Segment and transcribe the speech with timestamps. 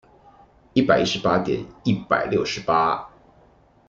[0.73, 3.07] 一百一十八點一百六十八